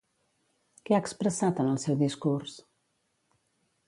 [0.87, 2.57] Què ha expressat en el seu discurs?